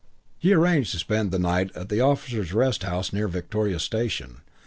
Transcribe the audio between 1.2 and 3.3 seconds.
the night at the Officers' Rest House near